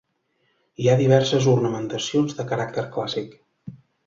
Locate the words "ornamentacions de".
1.51-2.47